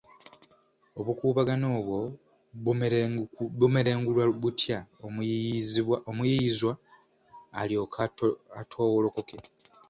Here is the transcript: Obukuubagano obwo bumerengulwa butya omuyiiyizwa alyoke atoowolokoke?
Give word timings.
Obukuubagano 0.99 1.65
obwo 1.79 1.97
bumerengulwa 3.59 4.23
butya 4.41 4.79
omuyiiyizwa 6.09 6.71
alyoke 7.59 8.01
atoowolokoke? 8.61 9.37